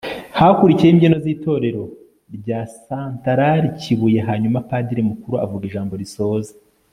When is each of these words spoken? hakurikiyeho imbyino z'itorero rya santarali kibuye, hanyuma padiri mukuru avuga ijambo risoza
hakurikiyeho 0.39 0.93
imbyino 0.93 1.17
z'itorero 1.23 1.83
rya 2.37 2.59
santarali 2.83 3.67
kibuye, 3.79 4.19
hanyuma 4.29 4.57
padiri 4.69 5.01
mukuru 5.09 5.35
avuga 5.45 5.63
ijambo 5.69 5.93
risoza 6.03 6.53